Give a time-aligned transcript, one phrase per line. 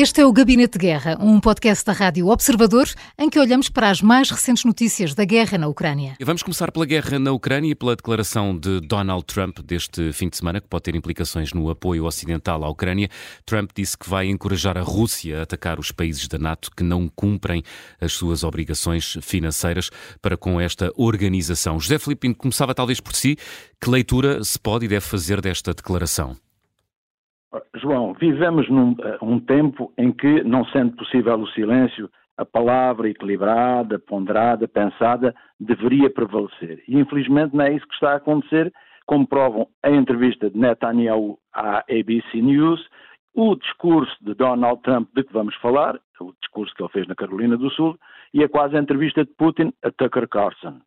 [0.00, 2.86] Este é o Gabinete de Guerra, um podcast da Rádio Observador
[3.18, 6.14] em que olhamos para as mais recentes notícias da guerra na Ucrânia.
[6.20, 10.28] E vamos começar pela guerra na Ucrânia e pela declaração de Donald Trump deste fim
[10.28, 13.08] de semana, que pode ter implicações no apoio ocidental à Ucrânia.
[13.44, 17.08] Trump disse que vai encorajar a Rússia a atacar os países da NATO que não
[17.08, 17.64] cumprem
[18.00, 19.90] as suas obrigações financeiras
[20.22, 21.80] para com esta organização.
[21.80, 23.36] José Filipino começava talvez por si.
[23.80, 26.36] Que leitura se pode e deve fazer desta declaração?
[27.74, 33.08] João, vivemos num eh, um tempo em que, não sendo possível o silêncio, a palavra
[33.08, 36.82] equilibrada, ponderada, pensada, deveria prevalecer.
[36.86, 38.72] E infelizmente não é isso que está a acontecer,
[39.06, 42.86] como provam a entrevista de Netanyahu à ABC News,
[43.34, 47.14] o discurso de Donald Trump de que vamos falar, o discurso que ele fez na
[47.14, 47.98] Carolina do Sul,
[48.34, 50.80] e a quase entrevista de Putin a Tucker Carlson.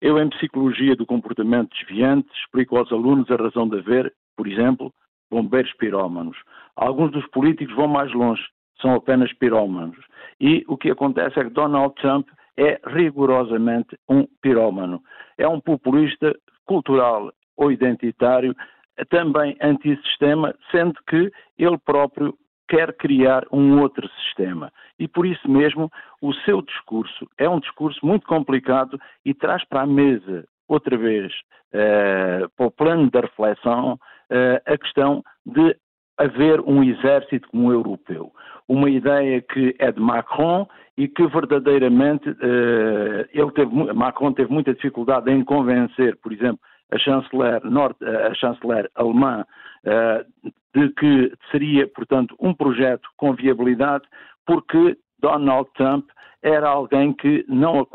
[0.00, 4.92] Eu, em Psicologia do Comportamento Desviante, explico aos alunos a razão de haver, por exemplo,
[5.30, 6.36] bombeiros pirómanos.
[6.76, 8.42] Alguns dos políticos vão mais longe,
[8.80, 9.98] são apenas pirómanos.
[10.40, 15.02] E o que acontece é que Donald Trump é rigorosamente um pirómano.
[15.36, 16.34] É um populista
[16.66, 18.54] cultural ou identitário,
[19.10, 22.36] também antissistema, sendo que ele próprio
[22.68, 24.70] quer criar um outro sistema.
[24.98, 25.90] E por isso mesmo,
[26.20, 31.32] o seu discurso é um discurso muito complicado e traz para a mesa, outra vez,
[31.72, 33.98] uh, para o plano da reflexão,
[34.30, 35.76] uh, a questão de
[36.18, 38.32] haver um exército como europeu.
[38.66, 44.74] Uma ideia que é de Macron e que verdadeiramente uh, ele teve, Macron teve muita
[44.74, 46.58] dificuldade em convencer, por exemplo,
[46.90, 49.44] a chanceler, norte, a chanceler alemã
[49.84, 54.04] uh, de que seria, portanto, um projeto com viabilidade,
[54.44, 56.08] porque Donald Trump
[56.42, 57.86] era alguém que não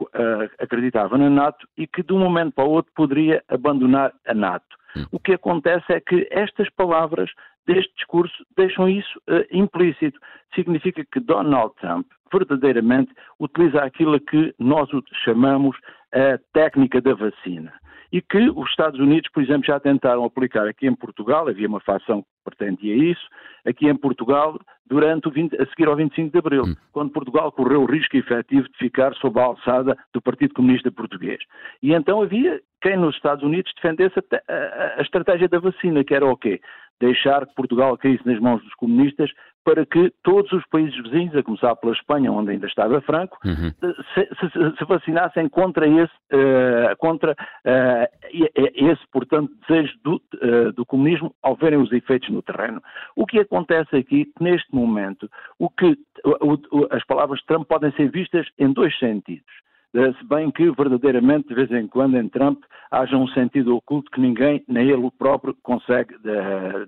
[0.59, 4.76] acreditava na NATO e que de um momento para o outro poderia abandonar a NATO.
[5.11, 7.30] O que acontece é que estas palavras
[7.65, 10.20] deste discurso deixam isso uh, implícito.
[10.54, 14.89] Significa que Donald Trump verdadeiramente utiliza aquilo que nós
[15.23, 15.77] chamamos
[16.11, 17.73] a técnica da vacina
[18.14, 21.80] e que os Estados Unidos, por exemplo, já tentaram aplicar aqui em Portugal, havia uma
[21.80, 23.28] facção que pretendia isso,
[23.66, 26.76] aqui em Portugal, durante o 20, a seguir ao 25 de Abril, hum.
[26.92, 31.40] quando Portugal correu o risco efetivo de ficar sob a alçada do Partido Comunista Português.
[31.82, 36.14] E então havia quem nos Estados Unidos defendesse a, a, a estratégia da vacina, que
[36.14, 36.62] era o quê?
[37.02, 39.32] Deixar que Portugal caísse nas mãos dos comunistas
[39.64, 43.72] para que todos os países vizinhos, a começar pela Espanha, onde ainda estava Franco, uhum.
[44.14, 50.86] se, se, se, vacinassem contra esse, uh, contra uh, esse, portanto, desejo do, uh, do,
[50.86, 52.82] comunismo ao verem os efeitos no terreno.
[53.16, 57.92] O que acontece aqui, neste momento, o que o, o, as palavras de Trump podem
[57.94, 59.64] ser vistas em dois sentidos.
[59.94, 64.20] Se bem que, verdadeiramente, de vez em quando, em Trump, haja um sentido oculto que
[64.20, 66.16] ninguém, nem ele próprio, consegue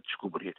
[0.03, 0.56] descobrir.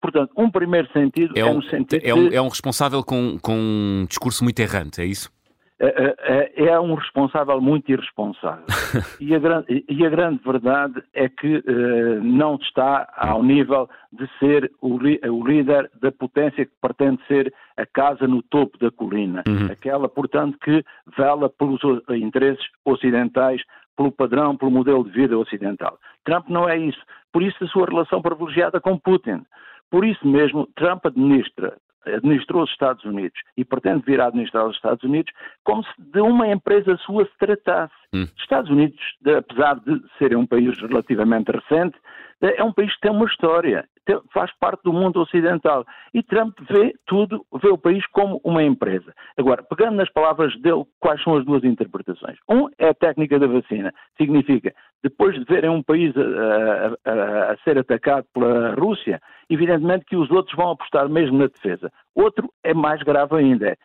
[0.00, 2.04] Portanto, um primeiro sentido é, é um, sentido.
[2.04, 5.30] É um, é um responsável com, com um discurso muito errante, é isso?
[5.78, 8.64] É, é, é, é um responsável muito irresponsável.
[9.20, 14.26] e, a grande, e, a grande, verdade é que uh, não está ao nível de
[14.38, 19.42] ser o, o, líder da potência que pretende ser a casa no topo da colina.
[19.46, 19.70] Uhum.
[19.70, 20.82] Aquela, portanto, que
[21.14, 23.60] vela pelos interesses ocidentais,
[23.94, 25.98] pelo padrão, pelo modelo de vida ocidental.
[26.24, 27.00] Trump não é isso.
[27.30, 29.44] Por isso a sua relação privilegiada com Putin.
[29.90, 31.76] Por isso mesmo, Trump administra
[32.06, 35.32] administrou os Estados Unidos e pretende vir a administrar os Estados Unidos
[35.64, 37.94] como se de uma empresa sua se tratasse.
[38.14, 38.22] Hum.
[38.22, 38.98] Os Estados Unidos,
[39.36, 41.96] apesar de serem um país relativamente recente,
[42.40, 43.88] é um país que tem uma história,
[44.32, 45.84] faz parte do mundo ocidental.
[46.14, 49.12] E Trump vê tudo, vê o país como uma empresa.
[49.36, 52.36] Agora, pegando nas palavras dele, quais são as duas interpretações?
[52.48, 53.92] Um é a técnica da vacina.
[54.16, 60.16] Significa, depois de verem um país a, a, a ser atacado pela Rússia, evidentemente que
[60.16, 61.90] os outros vão apostar mesmo na defesa.
[62.14, 63.76] Outro é mais grave ainda,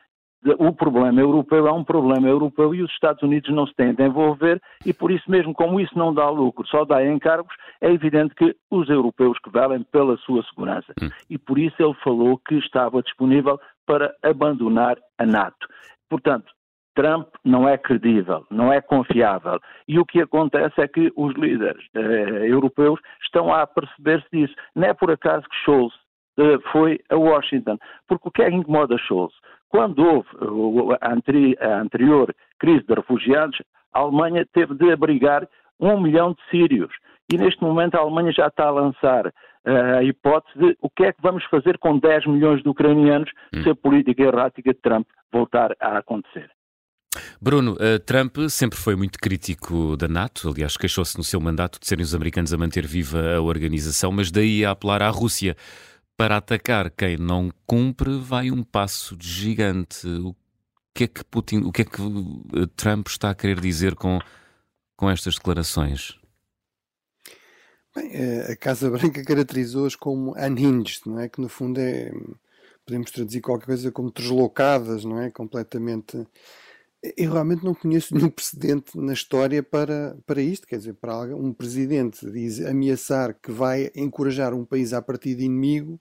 [0.58, 4.04] o problema europeu é um problema europeu e os Estados Unidos não se têm de
[4.04, 8.34] envolver e por isso mesmo, como isso não dá lucro, só dá encargos, é evidente
[8.34, 10.94] que os europeus que valem pela sua segurança.
[11.02, 11.10] Hum.
[11.30, 15.68] E por isso ele falou que estava disponível para abandonar a NATO.
[16.10, 16.52] Portanto,
[16.96, 19.60] Trump não é credível, não é confiável.
[19.88, 24.54] E o que acontece é que os líderes eh, europeus estão a perceber-se disso.
[24.76, 25.94] Não é por acaso que Scholz
[26.72, 27.78] foi a Washington.
[28.08, 29.34] Porque o que é que incomoda Scholz?
[29.70, 31.14] Quando houve a
[31.82, 33.62] anterior crise de refugiados,
[33.94, 35.48] a Alemanha teve de abrigar
[35.80, 36.92] um milhão de sírios.
[37.32, 41.06] E neste momento a Alemanha já está a lançar uh, a hipótese de o que
[41.06, 43.64] é que vamos fazer com 10 milhões de ucranianos hum.
[43.64, 46.50] se a política errática de Trump voltar a acontecer.
[47.42, 52.04] Bruno, Trump sempre foi muito crítico da NATO, aliás, queixou-se no seu mandato de serem
[52.04, 55.56] os americanos a manter viva a organização, mas daí a apelar à Rússia
[56.22, 60.06] para atacar quem não cumpre, vai um passo gigante.
[60.08, 60.36] O
[60.94, 64.20] que é que Putin, o que é que eh, Trump está a querer dizer com,
[64.96, 66.16] com estas declarações?
[67.96, 71.28] Bem, eh, a Casa Branca caracterizou-as como unhinged, não é?
[71.28, 72.12] Que no fundo é,
[72.86, 75.32] podemos traduzir qualquer coisa como deslocadas, não é?
[75.32, 76.24] Completamente.
[77.18, 81.52] Eu realmente não conheço nenhum precedente na história para, para isto, quer dizer, para um
[81.52, 86.00] presidente diz, ameaçar que vai encorajar um país a partir de inimigo,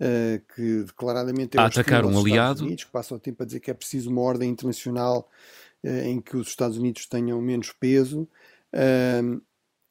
[0.00, 3.60] uh, que declaradamente é a atacar um aliado, Unidos, que passa o tempo a dizer
[3.60, 5.28] que é preciso uma ordem internacional
[5.84, 8.28] uh, em que os Estados Unidos tenham menos peso.
[8.72, 9.40] Uh,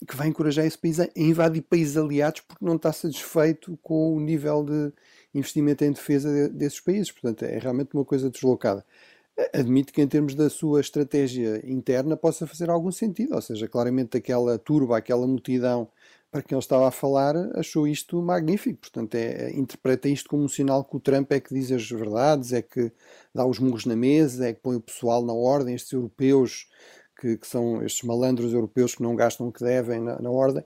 [0.05, 4.19] que vai encorajar esse país a invadir países aliados porque não está satisfeito com o
[4.19, 4.94] nível de
[5.33, 7.11] investimento em defesa desses países.
[7.11, 8.85] Portanto, é realmente uma coisa deslocada.
[9.53, 13.35] Admito que, em termos da sua estratégia interna, possa fazer algum sentido.
[13.35, 15.89] Ou seja, claramente aquela turba, aquela multidão
[16.31, 18.81] para quem ele estava a falar, achou isto magnífico.
[18.81, 22.53] Portanto, é, interpreta isto como um sinal que o Trump é que diz as verdades,
[22.53, 22.91] é que
[23.33, 26.67] dá os murros na mesa, é que põe o pessoal na ordem, estes europeus
[27.19, 30.63] que, que, são estes malandros europeus que não gastam o que devem na, na ordem.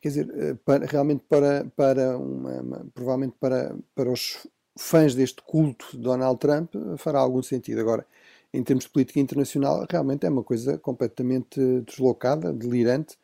[0.00, 4.46] Quer dizer, eh, para, realmente para, para uma, provavelmente para, para os
[4.76, 7.80] fãs deste culto de Donald Trump eh, fará algum sentido.
[7.80, 8.06] Agora,
[8.52, 13.16] em termos de política internacional, realmente é uma coisa completamente deslocada, delirante,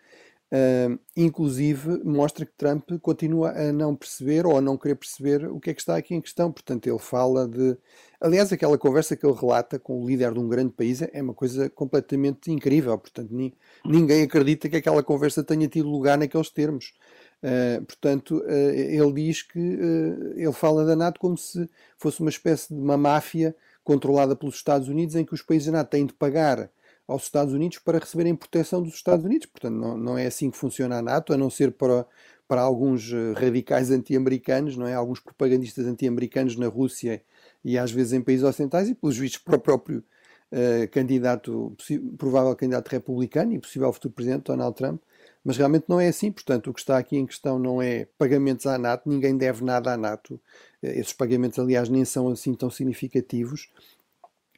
[0.52, 5.60] Uh, inclusive mostra que Trump continua a não perceber ou a não querer perceber o
[5.60, 6.50] que é que está aqui em questão.
[6.50, 7.76] Portanto, ele fala de.
[8.20, 11.34] Aliás, aquela conversa que ele relata com o líder de um grande país é uma
[11.34, 12.98] coisa completamente incrível.
[12.98, 13.54] Portanto, ni,
[13.84, 16.94] ninguém acredita que aquela conversa tenha tido lugar naqueles termos.
[17.42, 22.28] Uh, portanto, uh, ele diz que uh, ele fala da NATO como se fosse uma
[22.28, 26.04] espécie de uma máfia controlada pelos Estados Unidos em que os países da NATO têm
[26.04, 26.70] de pagar
[27.10, 29.46] aos Estados Unidos para receberem proteção dos Estados Unidos.
[29.46, 32.06] Portanto, não, não é assim que funciona a NATO, a não ser para,
[32.46, 34.94] para alguns eh, radicais anti-americanos, não é?
[34.94, 37.22] Alguns propagandistas anti-americanos na Rússia
[37.64, 40.04] e às vezes em países ocidentais e pelos vistos para o próprio
[40.52, 41.76] uh, candidato,
[42.18, 45.00] provável candidato republicano e possível futuro presidente Donald Trump.
[45.44, 48.66] Mas realmente não é assim, portanto, o que está aqui em questão não é pagamentos
[48.66, 50.38] à NATO, ninguém deve nada à NATO.
[50.82, 53.70] Eh, esses pagamentos, aliás, nem são assim tão significativos.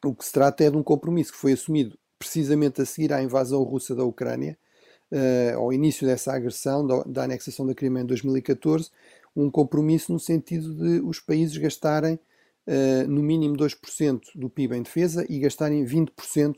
[0.05, 3.23] O que se trata é de um compromisso que foi assumido precisamente a seguir à
[3.23, 4.59] invasão russa da Ucrânia,
[5.12, 8.91] uh, ao início dessa agressão, da, da, anexação da Crimeia em 2014,
[9.35, 12.19] um compromisso no sentido de os países gastarem
[12.67, 16.55] uh, no mínimo 2% do PIB em defesa e gastarem 20%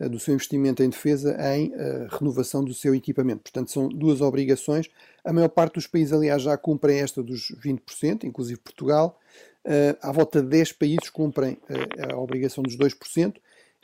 [0.00, 3.42] eh, do seu investimento em defesa em uh, renovação do seu equipamento.
[3.42, 4.88] Portanto, são duas obrigações.
[5.24, 9.18] A maior parte dos países, aliás, já cumprem esta dos 20%, inclusive Portugal.
[9.64, 13.34] Uh, à volta de 10 países cumprem uh, a obrigação dos 2%.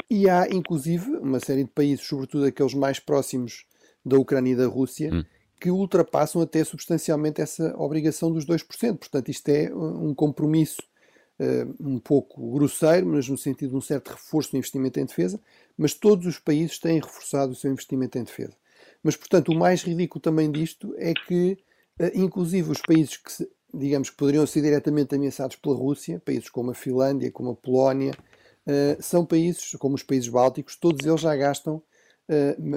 [0.09, 3.67] E há, inclusive, uma série de países, sobretudo aqueles mais próximos
[4.05, 5.25] da Ucrânia e da Rússia, hum.
[5.61, 8.99] que ultrapassam até substancialmente essa obrigação dos 2%.
[8.99, 10.83] Portanto, isto é um compromisso
[11.81, 15.41] um pouco grosseiro, mas no sentido de um certo reforço do investimento em defesa,
[15.77, 18.57] mas todos os países têm reforçado o seu investimento em defesa.
[19.03, 21.59] Mas, portanto, o mais ridículo também disto é que,
[22.01, 26.71] uh, inclusive, os países que, digamos, que poderiam ser diretamente ameaçados pela Rússia, países como
[26.71, 28.13] a Finlândia, como a Polónia,
[28.67, 31.83] uh, são países, como os países bálticos, todos eles já gastam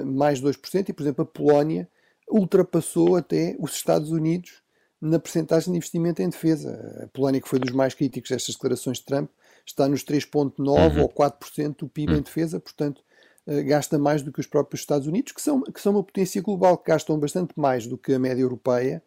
[0.04, 1.88] mais de 2%, e, por exemplo, a Polónia
[2.30, 4.62] ultrapassou até os Estados Unidos
[5.00, 7.02] na percentagem de investimento em defesa.
[7.04, 9.30] A Polónia, que foi dos mais críticos destas declarações de Trump,
[9.64, 11.02] está nos 3,9% uhum.
[11.02, 12.18] ou 4% do PIB uhum.
[12.18, 13.02] em defesa, portanto,
[13.46, 16.42] uh, gasta mais do que os próprios Estados Unidos, que são, que são uma potência
[16.42, 19.02] global, que gastam bastante mais do que a média europeia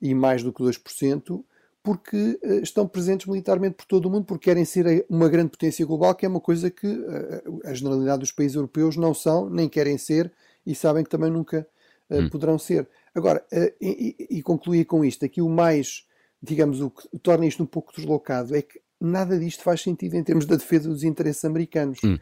[0.00, 1.42] e mais do que 2%,
[1.82, 5.86] porque uh, estão presentes militarmente por todo o mundo, porque querem ser uma grande potência
[5.86, 9.68] global, que é uma coisa que uh, a generalidade dos países europeus não são, nem
[9.68, 10.30] querem ser,
[10.66, 11.66] e sabem que também nunca
[12.10, 12.28] hum.
[12.28, 12.86] poderão ser.
[13.14, 13.44] Agora,
[13.80, 16.06] e, e concluir com isto, aqui o mais,
[16.42, 20.22] digamos, o que torna isto um pouco deslocado é que nada disto faz sentido em
[20.22, 21.98] termos da defesa dos interesses americanos.
[22.04, 22.18] Hum.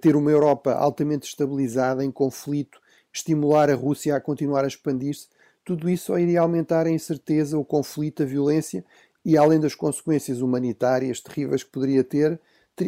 [0.00, 2.80] ter uma Europa altamente estabilizada, em conflito,
[3.12, 5.28] estimular a Rússia a continuar a expandir-se,
[5.64, 8.82] tudo isso só iria aumentar a incerteza, o conflito, a violência
[9.22, 12.40] e, além das consequências humanitárias terríveis que poderia ter,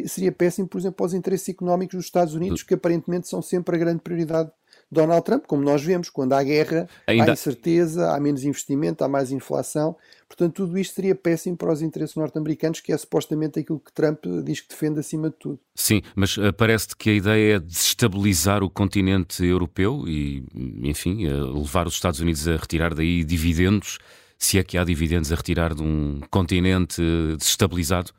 [0.06, 3.78] seria péssimo, por exemplo, aos interesses económicos dos Estados Unidos, que aparentemente são sempre a
[3.78, 4.50] grande prioridade
[4.90, 7.30] Donald Trump, como nós vemos, quando há guerra, Ainda...
[7.30, 9.97] há incerteza, há menos investimento, há mais inflação.
[10.26, 14.25] Portanto, tudo isto seria péssimo para os interesses norte-americanos, que é supostamente aquilo que Trump
[14.44, 15.61] diz que defende acima de tudo.
[15.75, 20.44] Sim, mas uh, parece-te que a ideia é desestabilizar o continente europeu e,
[20.82, 23.99] enfim, uh, levar os Estados Unidos a retirar daí dividendos,
[24.38, 27.00] se é que há dividendos a retirar de um continente
[27.37, 28.12] desestabilizado?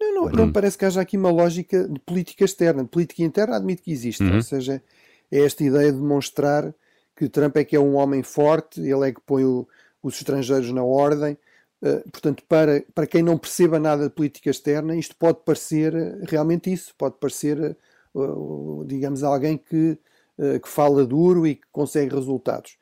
[0.00, 2.84] Não, não, não, parece que haja aqui uma lógica de política externa.
[2.84, 4.36] De política interna admito que existe, uhum.
[4.36, 4.80] ou seja,
[5.30, 6.74] é esta ideia de demonstrar
[7.16, 9.66] que Trump é que é um homem forte, ele é que põe o,
[10.02, 11.36] os estrangeiros na ordem,
[11.80, 15.92] Uh, portanto, para, para quem não perceba nada de política externa, isto pode parecer
[16.28, 17.76] realmente isso, pode parecer,
[18.14, 19.96] uh, digamos, alguém que,
[20.38, 22.76] uh, que fala duro e que consegue resultados.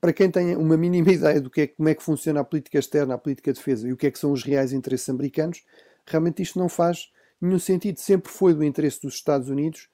[0.00, 2.78] Para quem tem uma mínima ideia do que é, como é que funciona a política
[2.78, 5.64] externa, a política de defesa e o que é que são os reais interesses americanos,
[6.06, 7.10] realmente isto não faz
[7.40, 7.98] nenhum sentido.
[7.98, 9.88] Sempre foi do interesse dos Estados Unidos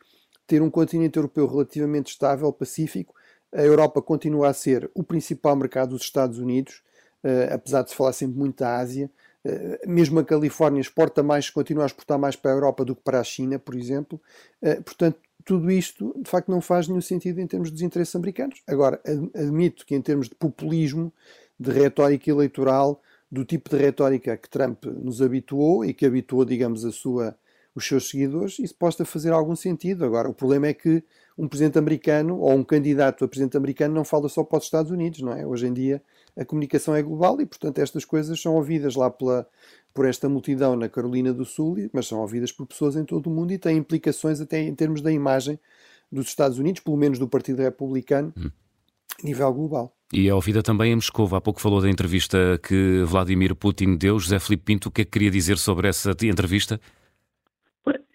[0.46, 3.14] ter um continente europeu relativamente estável, pacífico.
[3.52, 6.82] A Europa continua a ser o principal mercado dos Estados Unidos
[7.24, 9.10] uh, apesar de se falar sempre muito da Ásia.
[9.44, 13.02] Uh, mesmo a Califórnia exporta mais, continua a exportar mais para a Europa do que
[13.02, 14.20] para a China, por exemplo.
[14.60, 18.62] Uh, portanto, tudo isto de facto não faz nenhum sentido em termos dos interesses americanos.
[18.66, 19.00] Agora,
[19.34, 21.12] admito que em termos de populismo,
[21.58, 26.84] de retórica eleitoral, do tipo de retórica que Trump nos habituou e que habituou, digamos,
[26.84, 27.36] a sua,
[27.74, 30.04] os seus seguidores, isso possa fazer algum sentido.
[30.04, 31.02] Agora, o problema é que
[31.36, 34.90] um presidente americano ou um candidato a presidente americano não fala só para os Estados
[34.90, 35.46] Unidos, não é?
[35.46, 36.02] Hoje em dia
[36.36, 39.46] a comunicação é global e, portanto, estas coisas são ouvidas lá pela,
[39.92, 43.30] por esta multidão na Carolina do Sul, mas são ouvidas por pessoas em todo o
[43.30, 45.58] mundo e têm implicações até em termos da imagem
[46.10, 48.50] dos Estados Unidos, pelo menos do Partido Republicano, hum.
[49.22, 49.96] a nível global.
[50.12, 51.34] E é ouvida também em Moscou.
[51.34, 54.18] Há pouco falou da entrevista que Vladimir Putin deu.
[54.18, 56.78] José Filipe Pinto, o que é que queria dizer sobre essa entrevista?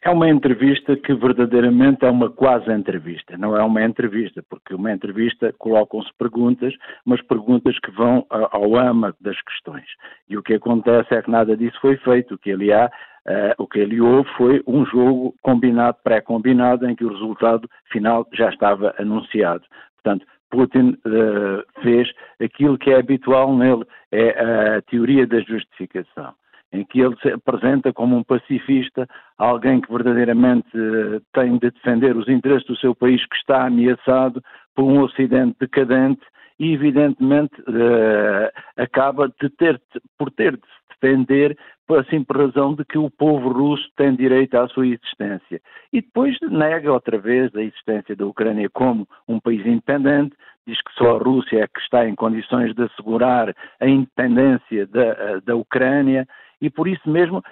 [0.07, 4.89] É uma entrevista que verdadeiramente é uma quase entrevista, não é uma entrevista, porque uma
[4.89, 6.73] entrevista colocam-se perguntas,
[7.03, 9.83] mas perguntas que vão ao âmago das questões.
[10.29, 12.35] E o que acontece é que nada disso foi feito.
[12.35, 16.95] O que ali há, uh, o que ali houve foi um jogo combinado, pré-combinado, em
[16.95, 19.65] que o resultado final já estava anunciado.
[20.01, 22.09] Portanto, Putin uh, fez
[22.41, 23.83] aquilo que é habitual nele,
[24.13, 26.33] é a teoria da justificação
[26.71, 29.07] em que ele se apresenta como um pacifista,
[29.37, 34.43] alguém que verdadeiramente eh, tem de defender os interesses do seu país que está ameaçado
[34.75, 36.21] por um Ocidente decadente
[36.59, 39.79] e, evidentemente, uh, acaba de ter,
[40.17, 41.57] por ter de se defender
[41.87, 45.61] por a simples razão de que o povo russo tem direito à sua existência.
[45.93, 50.93] E depois nega outra vez a existência da Ucrânia como um país independente, diz que
[50.95, 55.55] só a Rússia é que está em condições de assegurar a independência da, eh, da
[55.55, 56.27] Ucrânia
[56.61, 57.43] e por isso mesmo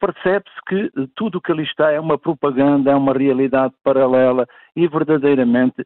[0.00, 4.86] percebe-se que tudo o que ali está é uma propaganda, é uma realidade paralela e
[4.88, 5.84] verdadeiramente,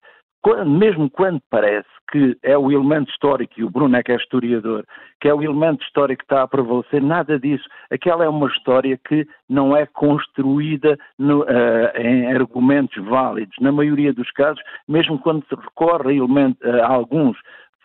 [0.67, 4.85] mesmo quando parece que é o elemento histórico, e o Bruno é que é historiador,
[5.21, 7.65] que é o elemento histórico que está a prevalecer, nada disso.
[7.91, 13.55] Aquela é uma história que não é construída no, uh, em argumentos válidos.
[13.61, 17.37] Na maioria dos casos, mesmo quando se recorre a, elemento, uh, a alguns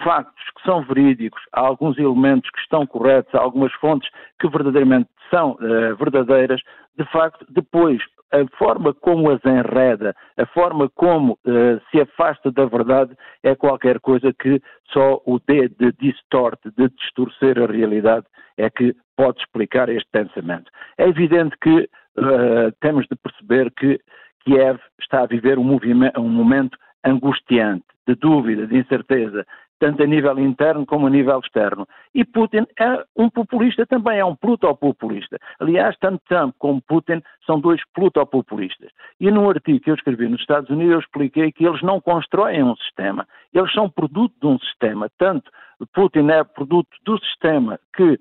[0.03, 4.09] factos que são verídicos, há alguns elementos que estão corretos, há algumas fontes
[4.39, 6.61] que verdadeiramente são uh, verdadeiras,
[6.97, 12.65] de facto, depois a forma como as enreda, a forma como uh, se afasta da
[12.65, 14.61] verdade é qualquer coisa que
[14.91, 18.25] só o D de distorte, de distorcer a realidade,
[18.57, 20.71] é que pode explicar este pensamento.
[20.97, 23.99] É evidente que uh, temos de perceber que
[24.43, 25.79] Kiev está a viver um,
[26.17, 29.45] um momento angustiante, de dúvida, de incerteza,
[29.79, 31.87] tanto a nível interno como a nível externo.
[32.13, 35.37] E Putin é um populista também, é um plutopopulista.
[35.59, 38.89] Aliás, tanto Trump como Putin são dois plutopopulistas.
[39.19, 42.63] E num artigo que eu escrevi nos Estados Unidos, eu expliquei que eles não constroem
[42.63, 45.09] um sistema, eles são produto de um sistema.
[45.17, 45.51] Tanto
[45.93, 48.19] Putin é produto do sistema que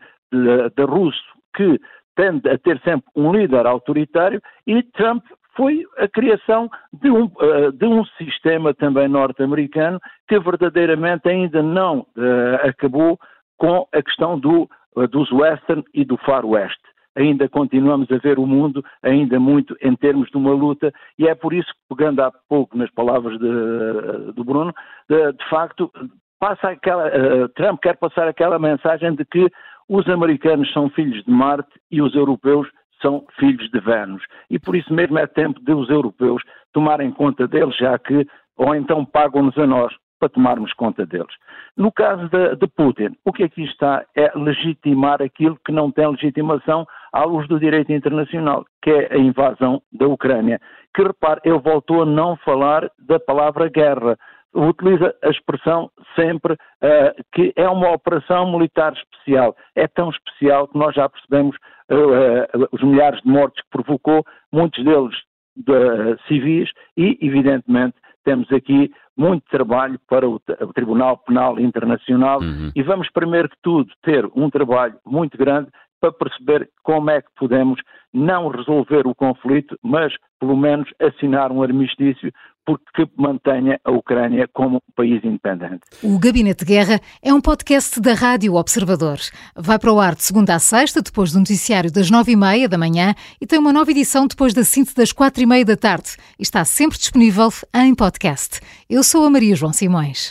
[0.75, 1.23] da russo
[1.55, 1.81] que
[2.17, 5.25] tende a ter sempre um líder autoritário e Trump
[5.57, 12.01] foi a criação de um, uh, de um sistema também norte-americano que verdadeiramente ainda não
[12.01, 13.19] uh, acabou
[13.57, 16.79] com a questão do, uh, dos western e do far west.
[17.17, 21.35] Ainda continuamos a ver o mundo ainda muito em termos de uma luta e é
[21.35, 24.75] por isso que, pegando há pouco nas palavras de, do Bruno,
[25.09, 25.93] de, de facto,
[26.41, 27.09] passa aquela,
[27.51, 29.49] Trump quer passar aquela mensagem de que
[29.89, 32.69] os americanos são filhos de Marte e os europeus
[33.05, 34.23] são filhos de Vênus.
[34.49, 36.43] E por isso mesmo é tempo de os europeus
[36.73, 41.35] tomarem conta deles, já que, ou então pagam-nos a nós para tomarmos conta deles.
[41.77, 46.09] No caso de, de, Putin, o que aqui está é legitimar aquilo que não tem
[46.09, 50.61] legitimação à luz do direito internacional, que é a invasão da Ucrânia.
[50.95, 54.17] Que repare, ele voltou a não falar da palavra guerra,
[54.55, 59.57] utiliza a expressão sempre uh, que é uma operação militar especial.
[59.75, 64.83] É tão especial que nós já percebemos uh, os milhares de mortes que provocou, muitos
[64.85, 65.15] deles
[65.57, 72.73] de, civis, e, evidentemente, temos aqui muito trabalho para o, o Tribunal Penal Internacional uhum.
[72.75, 75.69] e vamos, primeiro que tudo, ter um trabalho muito grande
[76.05, 77.81] para perceber como é que podemos
[78.13, 82.31] não resolver o conflito, mas pelo menos assinar um armistício
[82.67, 85.83] porque mantenha a Ucrânia como país independente.
[86.03, 89.19] O Gabinete de Guerra é um podcast da Rádio Observador.
[89.55, 92.69] Vai para o ar de segunda a sexta, depois do noticiário das nove e meia
[92.69, 95.77] da manhã e tem uma nova edição depois da síntese das quatro e meia da
[95.77, 96.17] tarde.
[96.39, 98.61] Está sempre disponível em podcast.
[98.89, 100.31] Eu sou a Maria João Simões.